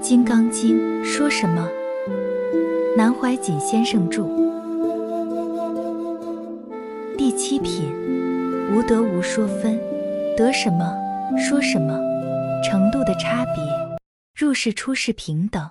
[0.02, 1.68] 《金刚经》说什么？
[2.96, 4.24] 南怀瑾先生著。
[7.18, 7.84] 第七品，
[8.72, 9.78] 无得无说分，
[10.38, 10.96] 得什么
[11.36, 12.00] 说什么，
[12.64, 13.62] 程度的差别，
[14.34, 15.70] 入世出世平等，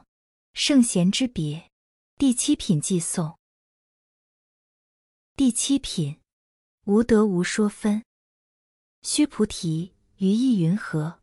[0.53, 1.63] 圣贤之别。
[2.19, 3.35] 第七品寄颂。
[5.35, 6.17] 第七品，
[6.85, 8.03] 无得无说分。
[9.01, 11.17] 须菩提，于意云何？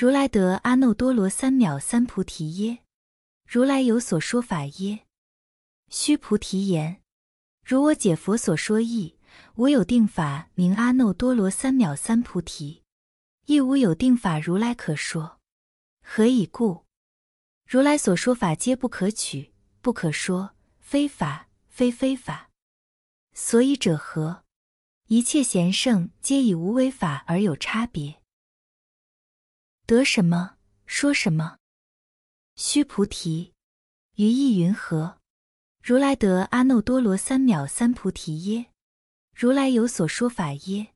[0.00, 2.78] 如来得阿耨多罗三藐三菩提耶？
[3.46, 5.00] 如来有所说法耶？
[5.90, 7.02] 须菩提言：
[7.62, 9.18] 如我解佛所说义，
[9.56, 12.82] 无有定法名阿耨多罗三藐三菩提，
[13.44, 15.38] 亦无有定法如来可说。
[16.02, 16.86] 何以故？
[17.68, 22.48] 如来所说法皆不可取，不可说，非法，非非法。
[23.34, 24.44] 所以者何？
[25.08, 28.19] 一切贤圣皆以无为法而有差别。
[29.90, 30.54] 得什么
[30.86, 31.58] 说什么？
[32.54, 33.54] 须菩提，
[34.14, 35.18] 于意云何？
[35.82, 38.66] 如来得阿耨多罗三藐三菩提耶？
[39.34, 40.94] 如来有所说法耶？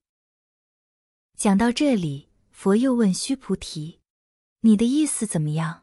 [1.36, 3.98] 讲到这里，佛又问须菩提
[4.62, 5.82] ：“你的意思怎么样？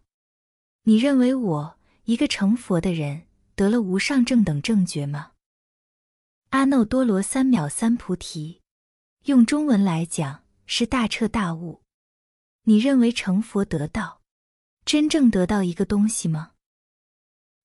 [0.83, 5.33] 你认为我一个成佛的人得了无上正等正觉吗？”
[6.51, 8.61] 阿耨多罗三藐三菩提，
[9.25, 11.81] 用中文来讲是大彻大悟。
[12.63, 14.21] 你认为成佛得道，
[14.85, 16.53] 真正得到一个东西吗？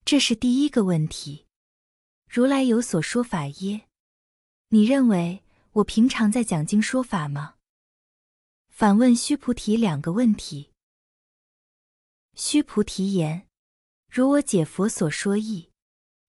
[0.06, 1.46] 这是第一个问题。
[2.30, 3.88] 如来有所说法耶？
[4.68, 7.56] 你认为我平常在讲经说法吗？
[8.68, 10.72] 反问须菩提两个问题。
[12.34, 13.46] 须菩提言：
[14.10, 15.70] 如我解佛所说义，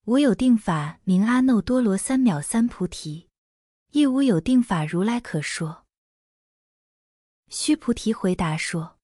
[0.04, 3.30] 无有定法名阿耨多罗三藐三菩提，
[3.92, 5.87] 亦无有定法如来可说。
[7.50, 8.98] 须菩提回答说：“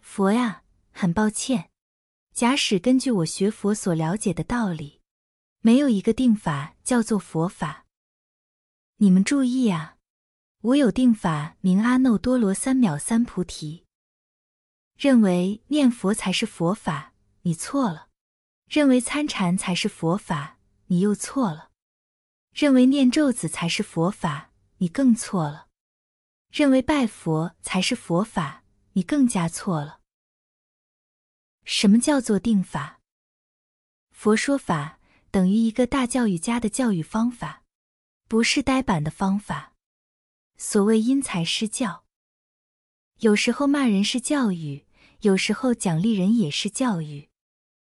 [0.00, 1.70] 佛呀，很抱歉，
[2.34, 5.00] 假使根据我学佛所了解的道理，
[5.60, 7.86] 没有一个定法叫做佛法。
[8.96, 9.96] 你们注意啊，
[10.62, 13.84] 无有定法名阿耨多罗三藐三菩提。
[14.96, 18.08] 认为念佛才是佛法，你错了；
[18.66, 21.70] 认为参禅才是佛法，你又错了；
[22.52, 25.67] 认为念咒子才是佛法，你更错了。”
[26.50, 30.00] 认为拜佛才是佛法，你更加错了。
[31.64, 33.00] 什么叫做定法？
[34.10, 34.98] 佛说法
[35.30, 37.62] 等于一个大教育家的教育方法，
[38.26, 39.74] 不是呆板的方法。
[40.56, 42.04] 所谓因材施教，
[43.18, 44.86] 有时候骂人是教育，
[45.20, 47.28] 有时候奖励人也是教育，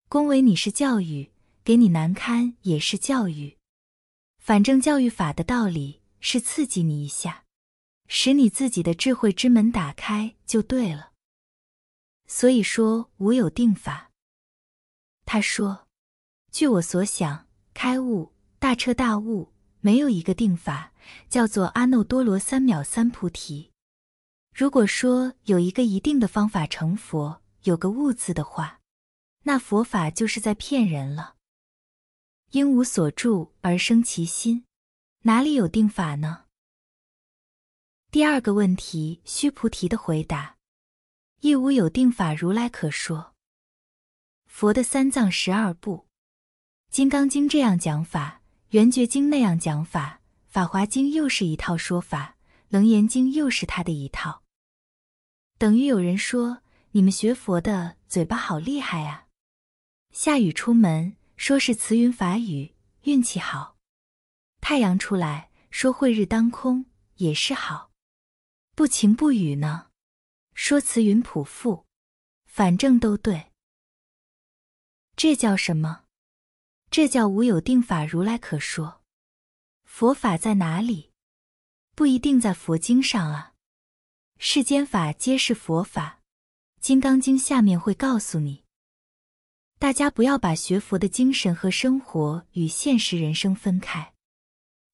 [0.10, 1.32] 恭维你是教育，
[1.64, 3.58] 给你难堪也是教育。
[4.40, 7.43] 反正教育法的道理是刺激你一下。
[8.08, 11.12] 使你自己的智慧之门打开就对了。
[12.28, 14.12] 所以说无有定法。
[15.26, 15.88] 他说
[16.52, 20.94] ：“据我所想，开悟大彻大悟，没有一个定法
[21.30, 23.72] 叫做阿耨多罗三藐三菩提。
[24.54, 28.80] 如果说有一个一定的方法成佛，有个悟字的话，
[29.44, 31.36] 那佛法就是在骗人了。
[32.52, 34.66] 因无所住而生其心，
[35.22, 36.46] 哪里有定法呢？”
[38.14, 40.58] 第二个问题，须菩提的回答：
[41.42, 43.34] 亦无有定法如来可说。
[44.46, 46.06] 佛的三藏十二部，
[46.94, 52.36] 《金刚经》这样讲法，《圆觉经》那样讲法，《法华经》又是一套说法，
[52.70, 54.44] 《楞严经》又是他的一套。
[55.58, 56.60] 等于有人说：
[56.92, 59.26] 你们学佛的嘴巴好厉害啊！
[60.12, 62.76] 下雨出门说是慈云法语，
[63.06, 63.76] 运气好；
[64.62, 66.86] 太阳出来说慧日当空，
[67.16, 67.90] 也是好。
[68.76, 69.92] 不晴不雨呢？
[70.56, 71.84] 说慈云普覆，
[72.46, 73.52] 反正都对。
[75.16, 76.06] 这叫什么？
[76.90, 79.04] 这叫无有定法如来可说。
[79.84, 81.12] 佛法在哪里？
[81.94, 83.54] 不一定在佛经上啊。
[84.40, 86.22] 世间法皆是佛法，
[86.84, 88.64] 《金刚经》下面会告诉你。
[89.78, 94.16] 大家不要把学佛的精神和生活与现实人生分开。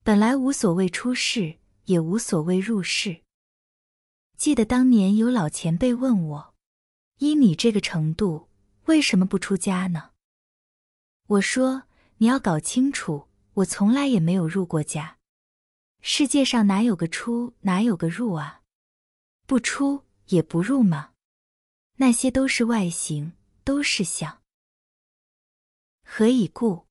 [0.04, 3.24] 本来无所谓出世，也无所谓入世。
[4.40, 6.56] 记得当年有老前辈问我
[7.20, 8.48] ：“依你这个程度，
[8.86, 10.12] 为什么不出家呢？”
[11.28, 11.84] 我说
[12.20, 15.18] ：“你要搞清楚，我从来也没有入过家。
[16.00, 18.62] 世界上哪有个出，哪有个入啊？
[19.46, 21.12] 不出也不入嘛。
[21.98, 23.34] 那些都是外形，
[23.66, 24.42] 都是相。
[26.06, 26.86] 何以故？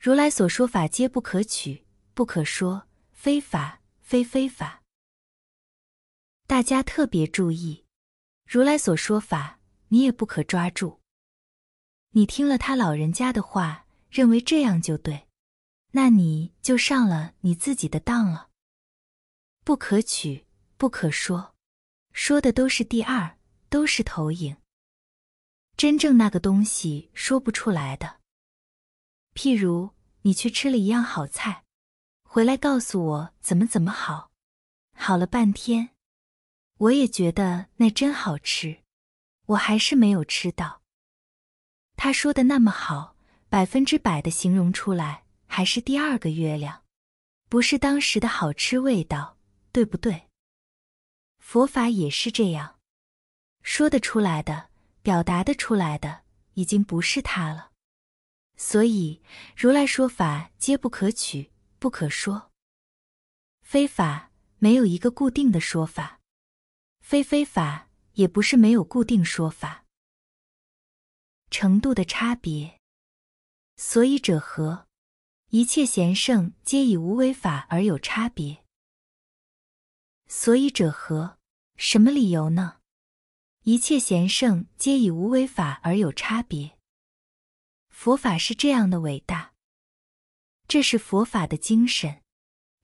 [0.00, 4.78] 如来所说法皆不可取，不可说，非法，非非法。”
[6.50, 7.84] 大家特别注意，
[8.44, 10.98] 如来所说法，你也不可抓住。
[12.08, 15.28] 你听了他老人家的话，认为这样就对，
[15.92, 18.48] 那你就上了你自己的当了。
[19.62, 20.44] 不可取，
[20.76, 21.54] 不可说，
[22.12, 23.38] 说的都是第二，
[23.68, 24.56] 都是投影。
[25.76, 28.16] 真正那个东西说不出来的。
[29.34, 29.90] 譬如
[30.22, 31.62] 你去吃了一样好菜，
[32.24, 34.32] 回来告诉我怎么怎么好，
[34.96, 35.90] 好了半天，
[36.80, 38.78] 我也觉得那真好吃，
[39.44, 40.80] 我还是没有吃到。
[41.94, 43.14] 他说的那么好，
[43.50, 46.82] 百分之百的形容出来，还是第二个月亮，
[47.50, 49.36] 不是当时的好吃味道，
[49.72, 50.28] 对不对？
[51.38, 52.78] 佛法也是这样，
[53.62, 54.70] 说得出来的。
[55.02, 56.24] 表达的出来的
[56.54, 57.72] 已经不是他了，
[58.58, 59.22] 所以
[59.56, 62.50] 如来说法皆不可取，不可说。
[63.62, 66.19] 非法没有一个固定的说法，
[67.10, 69.84] 非非法也不是没有固定说法。
[71.50, 72.78] 程度的差别，
[73.76, 74.86] 所以者何？
[75.48, 78.64] 一切贤圣皆以无为法而有差别。
[80.28, 81.36] 所以者何？
[81.74, 82.78] 什么理由呢？
[83.64, 86.78] 一切贤圣皆以无为法而有差别。
[87.88, 89.54] 佛法是这样的伟大，
[90.68, 92.22] 这是佛法的精神。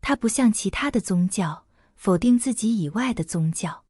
[0.00, 3.85] 它不像其他的宗教否定自己以外的宗教，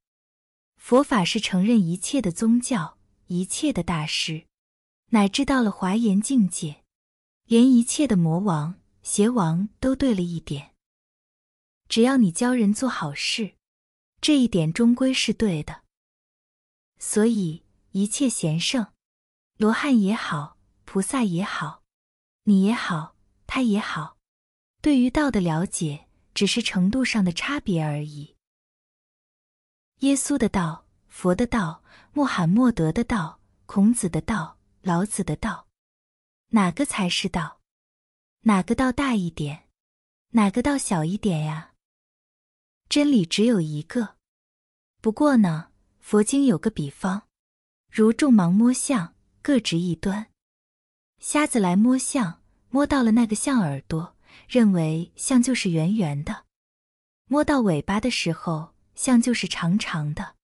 [0.77, 4.47] 佛法是承认一切的宗教、一切的大师，
[5.11, 6.85] 乃至到了华严境界，
[7.45, 10.73] 连一切的魔王、邪王都对了一点：
[11.89, 13.55] 只要你教人做好事，
[14.21, 15.83] 这一点终归是对的。
[16.99, 18.87] 所以一切贤圣，
[19.57, 21.83] 罗汉也好，菩萨也好，
[22.45, 23.17] 你也好，
[23.49, 24.17] 他也好，
[24.81, 28.36] 对于道的了解，只是程度上的差别而已。
[30.01, 31.83] 耶稣的道、佛的道、
[32.13, 35.67] 穆罕默德的道、孔子的道、老子的道，
[36.49, 37.61] 哪个才是道？
[38.41, 39.69] 哪个道大一点？
[40.31, 41.73] 哪个道小一点呀？
[42.89, 44.17] 真理只有一个。
[45.01, 45.69] 不过呢。
[46.07, 47.27] 佛经有个比方，
[47.91, 50.29] 如众盲摸象，各执一端。
[51.19, 52.41] 瞎子来摸象，
[52.71, 54.17] 摸到了那个象耳朵，
[54.47, 56.45] 认为象就是圆圆的；
[57.25, 60.35] 摸到尾巴的时候，相就是长长的。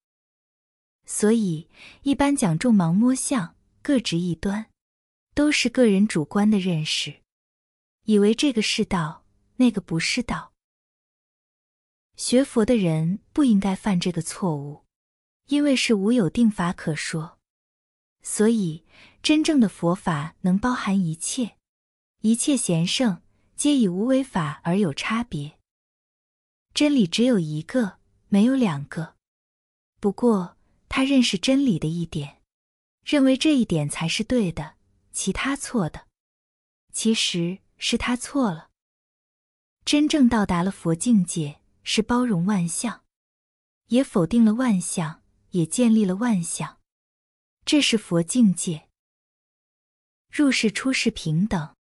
[1.04, 1.68] 所以
[2.02, 4.70] 一般讲众盲摸象，各执一端，
[5.34, 7.22] 都是个人主观的认识，
[8.04, 9.24] 以为这个是道，
[9.56, 10.52] 那个不是道。
[12.16, 14.84] 学佛的人不应该犯这个错误。
[15.48, 17.36] 因为是无有定法可说，
[18.22, 18.84] 所以
[19.22, 21.56] 真正的佛法能包含一切，
[22.20, 23.20] 一切贤圣
[23.56, 25.58] 皆以无为法而有差别。
[26.72, 27.98] 真理只有一个，
[28.32, 29.16] 没有两个。
[30.00, 30.56] 不过
[30.88, 32.40] 他认识真理的一点，
[33.04, 34.76] 认为这一点才是对的，
[35.12, 36.08] 其他错的，
[36.94, 38.70] 其实是他错了。
[39.84, 43.04] 真正到达了佛境界，是包容万象，
[43.88, 45.20] 也否定了万象。
[45.50, 46.80] 也建立了万象，
[47.66, 48.88] 这是佛境界。
[50.30, 51.76] 入世出世平等。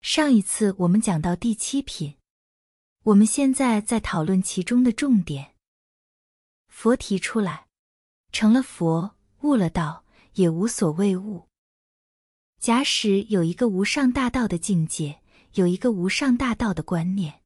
[0.00, 2.16] 上一次我们讲到第七品，
[3.04, 5.54] 我们现在在讨论其中的重点。
[6.68, 7.66] 佛提出来，
[8.30, 11.48] 成了佛，悟了道，也无所谓悟。
[12.58, 15.22] 假使有一个无上大道的境界，
[15.54, 17.42] 有一个无上大道的观念，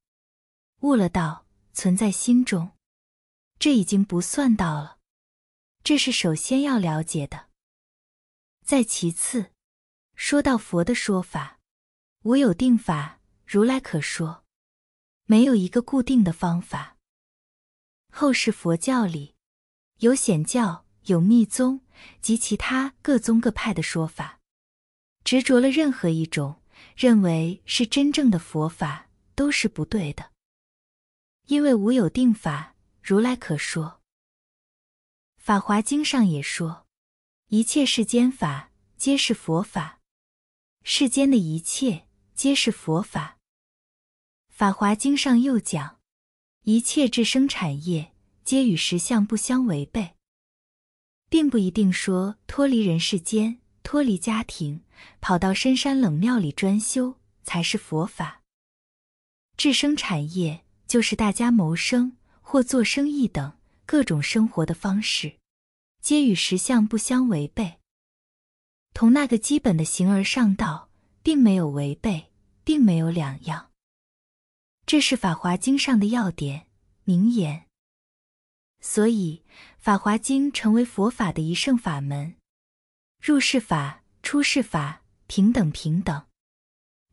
[0.80, 2.72] 悟了道，存在心中，
[3.58, 4.98] 这已经不算道了。
[5.84, 7.48] 这是首先要了解的。
[8.64, 9.52] 再其次，
[10.16, 11.60] 说到佛的说法，
[12.22, 14.43] 无有定法，如来可说，
[15.26, 16.96] 没有一个固定的方法。
[18.10, 19.34] 后世佛教里
[19.98, 21.80] 有显教、有密宗
[22.20, 24.40] 及其他各宗各派的说法，
[25.24, 26.62] 执着了任何一种，
[26.96, 30.30] 认为是真正的佛法，都是不对的。
[31.46, 34.00] 因为无有定法，如来可说。
[35.46, 36.86] 《法华经》上也说，
[37.48, 40.00] 一切世间法皆是佛法，
[40.82, 43.38] 世间的一切皆是佛法。
[44.54, 45.98] 《法华经》上又讲，
[46.62, 48.12] 一切智生产业
[48.44, 50.14] 皆与实相不相违背，
[51.28, 54.84] 并不一定说脱离人世间、脱离家庭，
[55.20, 58.42] 跑到深山冷庙里专修才是佛法。
[59.56, 63.54] 智生产业就是大家谋生或做生意等。
[63.84, 65.34] 各种生活的方式，
[66.00, 67.80] 皆与实相不相违背，
[68.94, 70.88] 同那个基本的形而上道，
[71.24, 72.30] 并没有违背，
[72.62, 73.72] 并没有两样。
[74.86, 76.66] 这是《法华经》上的要点
[77.04, 77.66] 名言。
[78.80, 79.42] 所以，
[79.78, 82.36] 《法华经》成为佛法的一圣法门。
[83.20, 86.26] 入世法出世法、平等平等，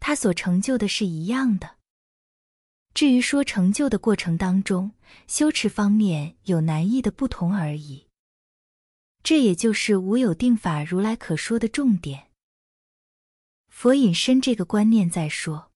[0.02, 1.78] 他所成就的是一样的。
[2.94, 4.92] 至于说成就的过程当中，
[5.28, 8.08] 修持方面有难易的不同而已。
[9.24, 12.32] 这也就是无有定法如来可说的重点。
[13.70, 15.71] 佛引申这个观念在说，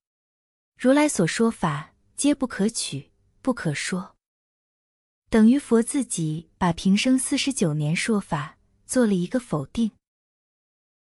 [0.77, 4.15] 如来所说法皆不可取、不可说，
[5.29, 9.91] 等于佛自己把平生四十九年说法做了一个否定。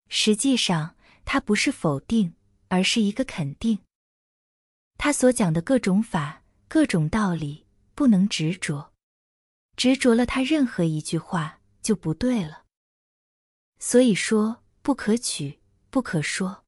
[0.08, 2.34] 实际上，它不是否定，
[2.68, 3.80] 而是一个肯定。
[4.96, 8.92] 他所讲的各种法、各种道理，不能执着，
[9.76, 12.64] 执着了他任何一句话就不对了。
[13.80, 16.64] 所以说不可取、不可说。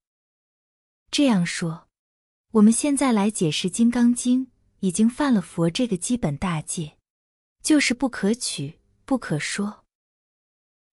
[1.10, 1.86] 这样说，
[2.56, 4.46] 我们现在来解释《金刚经》，
[4.80, 6.96] 已经犯了佛这个基本大戒，
[7.62, 9.84] 就是不可取、不可说。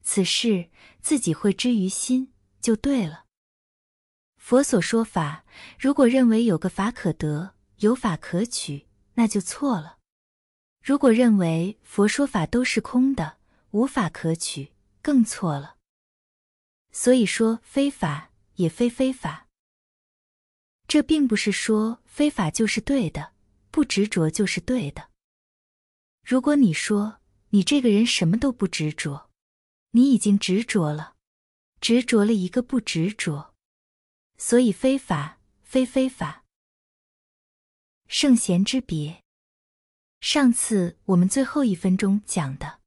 [0.03, 3.27] 此事自己会知于心，就对了。
[4.39, 5.45] 佛所说法，
[5.79, 9.99] 如果认为有个法可得，有法可取，那就错了；
[10.83, 13.39] 如果认为佛说法都是空的，
[13.71, 15.77] 无法可取，更错了。
[16.91, 19.47] 所以说非法也非非法，
[20.93, 23.33] 这并不是说非法就是对的，
[23.71, 25.09] 不执着就是对的。
[26.23, 27.19] 如果你说
[27.49, 29.31] 你这个人什么都不执着，
[29.93, 31.15] 你已经执着了，
[31.81, 33.55] 执着了一个不执着。
[34.37, 36.45] 所以非法非非法，
[38.07, 39.23] 圣贤之别。
[40.21, 42.81] 上次我们最后一分钟讲的，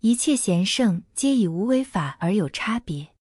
[0.00, 3.14] 一切贤圣皆以无为法而有差别。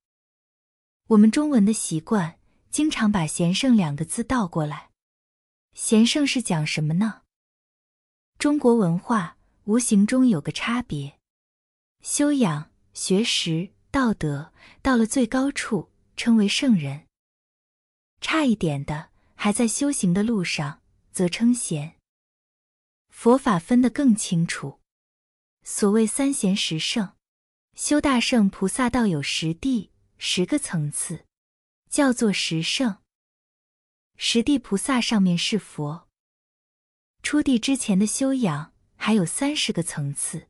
[1.08, 4.90] 我们中文的习惯，经常把贤圣两个字倒过来。
[5.74, 7.22] 贤圣是讲什么呢？
[8.38, 11.20] 中国文化无形中有个差别，
[12.02, 17.08] 修养、学识、道德到了最高处，称为圣人。
[18.22, 20.82] 差一点的，还在修行的路上，
[21.12, 21.96] 则称贤。
[23.10, 24.80] 佛法分得更清楚，
[25.64, 27.14] 所谓三贤十圣，
[27.76, 31.26] 修大圣菩萨道有十地十个层次，
[31.98, 33.00] 叫做十圣。
[34.18, 36.08] 十地菩萨上面是佛，
[37.24, 40.48] 出地之前的修养还有三十个层次，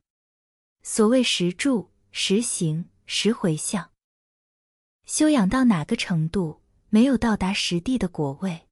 [0.82, 3.90] 所谓十住、十行、十回向。
[5.06, 6.60] 修养到哪个程度？
[6.90, 8.68] 没有到达实地的果位，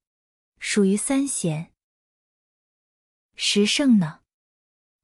[0.58, 1.72] 属于三贤。
[3.36, 4.20] 十圣呢？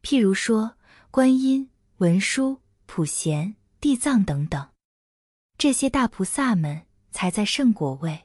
[0.03, 0.77] 譬如说
[1.11, 4.75] 观音、文殊、普贤、地藏等等，
[5.57, 8.25] 这些大菩萨们才在圣果位。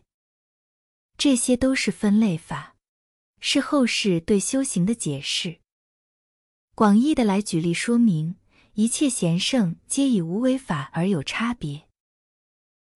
[1.17, 2.75] 这些都是分类法，
[3.39, 5.59] 是后世对修行的解释。
[6.73, 8.35] 广义的来举例说明，
[8.73, 11.87] 一切贤圣皆以无为法而有差别。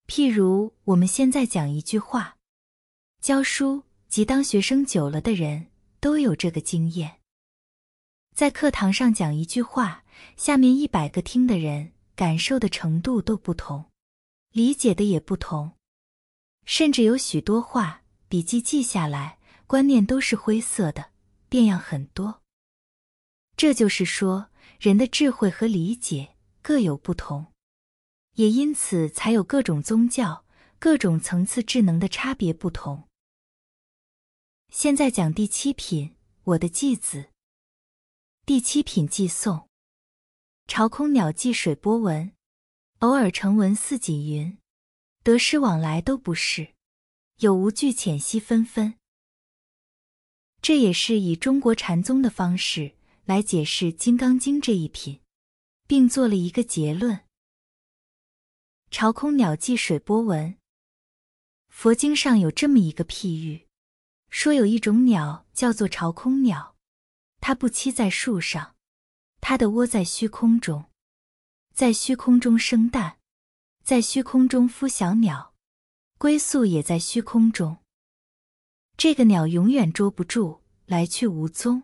[0.07, 2.37] 譬如我们现在讲一句话，
[3.21, 5.67] 教书及当学生久了的人
[5.99, 7.19] 都有这个经验。
[8.35, 10.03] 在课堂上讲一句话，
[10.37, 13.85] 下面一百个听的人感受的程度都不同，
[14.51, 15.71] 理解的也不同，
[16.65, 21.11] 甚至有许多话笔记记下来，观念都是灰色的，
[21.49, 22.41] 变样很多。
[23.57, 24.49] 这就是说，
[24.79, 27.47] 人的智慧和理解各有不同。
[28.35, 30.45] 也因此才有各种宗教、
[30.79, 33.09] 各种层次智能的差别不同。
[34.69, 37.29] 现在讲第七品，我的继子。
[38.45, 39.67] 第七品寄送：
[40.65, 42.31] 朝空鸟寄水波纹，
[42.99, 44.57] 偶尔成文似锦云。
[45.23, 46.73] 得失往来都不是，
[47.37, 48.95] 有无惧浅析纷纷。
[50.61, 55.21] 这也是以中国禅宗的方式来解释《金刚经》这一品，
[55.87, 57.21] 并做了一个结论。
[58.89, 60.57] 朝空鸟寄水波纹。
[61.69, 63.67] 佛经上有这么一个譬喻，
[64.29, 66.75] 说有一种鸟叫做朝空鸟，
[67.39, 68.75] 它不栖在树上，
[69.39, 70.91] 它的窝在虚空中，
[71.73, 73.20] 在虚空中生蛋，
[73.91, 75.53] 在虚空中孵小鸟，
[76.17, 77.79] 归宿也在虚空中。
[78.95, 81.83] 这个鸟永远捉不住，来去无踪，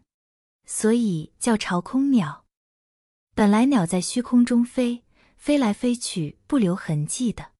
[0.65, 2.45] 所以叫朝空鸟。
[3.35, 5.03] 本来鸟在虚空中飞。
[5.35, 7.51] 飞来飞去不留痕迹的，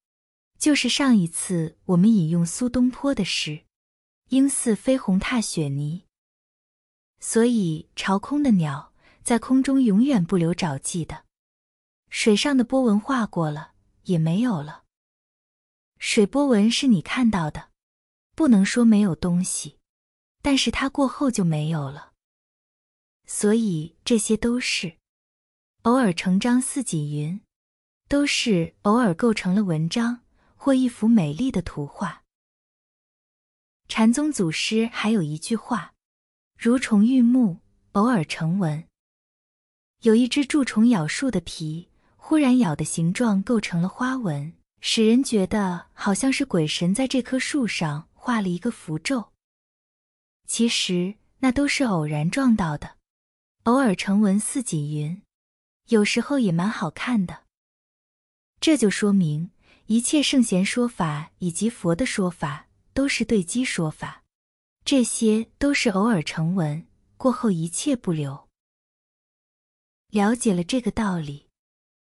[0.57, 3.65] 就是上一次我们引用苏东坡的诗
[4.31, 6.05] “应似飞鸿踏雪泥”。
[7.19, 11.25] 所以朝空的鸟在空中永远不留爪迹的，
[12.09, 13.73] 水上的波纹划过了
[14.07, 14.83] 也没有了。
[15.97, 17.69] 水波纹是你看到的，
[18.35, 19.77] 不能说没有东西，
[20.41, 22.11] 但是它过后就没有了。
[23.25, 24.97] 所以这些都是
[25.83, 27.39] 偶尔成章似锦云。
[28.09, 30.21] 都是偶尔构成了文章，
[30.55, 32.23] 或一幅美丽的图画。
[33.89, 35.93] 禅宗祖师还有一句话
[36.57, 37.59] ：“如虫遇木，
[37.91, 38.87] 偶尔成文。”
[40.03, 41.89] 有一只蛀虫咬树的皮，
[42.27, 49.31] 忽然咬的形状构成了花纹，使人觉得好像是鬼神在这棵树上画了一个符咒。
[50.45, 52.97] 其实那都是偶然撞到的。
[53.63, 55.21] 偶尔成文似锦云，
[55.87, 57.43] 有时候也蛮好看的。
[58.59, 59.51] 这就说明
[59.85, 64.25] 一切圣贤说法以及佛的说法都是对机说法，
[64.83, 68.49] 这些都是偶尔成文，过后一切不留。
[70.09, 71.46] 了解了这个道理，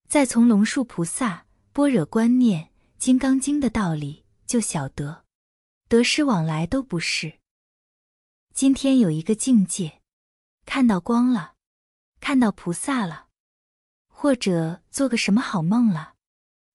[0.07, 5.25] 再从龙树菩萨般若观念金刚经的道理，就晓得
[5.87, 7.39] 得失往来都不是。
[8.53, 10.01] 今天有一个境界，
[10.65, 11.53] 看到光了。
[12.19, 13.27] 看到菩萨了，
[14.07, 16.13] 或者做个什么好梦了，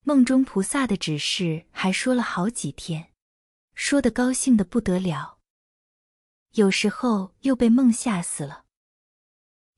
[0.05, 3.15] 梦中菩萨的指示还说了好几天，
[3.75, 5.39] 说的高兴的不得了。
[6.53, 8.67] 有时候又被梦吓死了。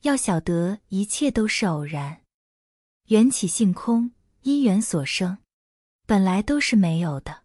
[0.03, 2.20] 要晓得一切都是偶然，
[3.11, 4.13] 缘起性空，
[4.43, 5.39] 因缘所生，
[6.07, 7.43] 本来都是没有的。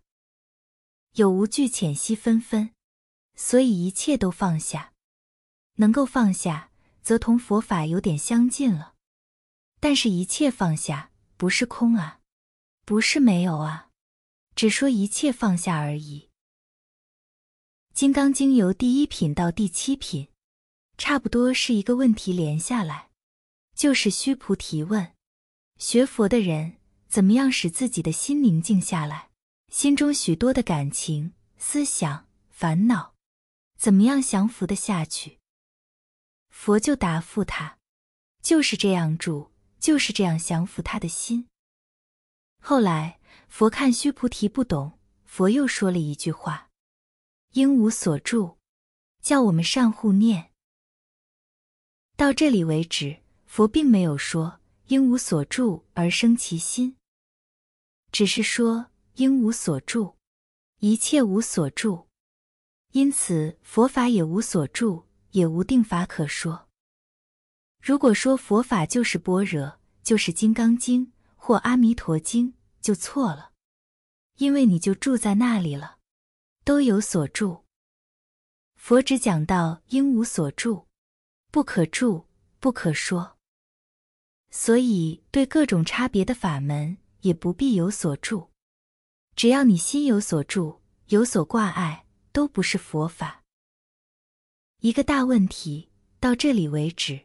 [1.13, 2.69] 有无惧浅析纷纷，
[3.35, 4.93] 所以一切都放下，
[5.77, 6.69] 能够放下。
[7.01, 8.93] 则同佛法有点相近了，
[9.79, 12.19] 但是，一切放下不是空啊，
[12.83, 13.89] 不是没有啊，
[14.55, 16.29] 只说一切放下而已。
[17.95, 20.27] 《金刚经》由第一品到第七品，
[20.95, 23.09] 差不多是一个问题连下来，
[23.75, 25.14] 就是须菩提问：
[25.77, 26.77] 学佛的人
[27.07, 29.29] 怎么样使自己的心宁静下来？
[29.69, 33.13] 心中许多的感情、思想、烦恼，
[33.77, 35.39] 怎么样降服的下去？
[36.49, 37.77] 佛就答复他，
[38.41, 41.47] 就是这样住，就是这样降服他的心。
[42.61, 46.69] 后来佛看须菩提不懂，佛又说了一句话
[47.51, 48.57] ：“应无所住，
[49.21, 50.51] 叫我们善护念。”
[52.15, 56.95] 到这里为止，佛并没有说应无所住而生其心，
[58.11, 60.15] 只是说应无所住，
[60.79, 62.07] 一切无所住，
[62.91, 65.05] 因此佛法也无所住。
[65.35, 66.69] 也无定法可说。
[67.81, 73.51] 如果说佛法就是般若，就是《金刚经》或《阿弥陀经》，就错了，
[74.37, 75.97] 因为你就住在那里了，
[76.63, 77.65] 都有所住。
[78.77, 80.87] 佛只讲到应无所住，
[81.51, 82.27] 不可住，
[82.61, 83.34] 不可说。
[84.57, 88.51] 所以对各种差别的法门，也不必有所住。
[89.35, 93.43] 只要你心有所住，有所挂碍，都不是佛法。
[94.79, 95.89] 一个大问题
[96.21, 97.24] 到这里为止。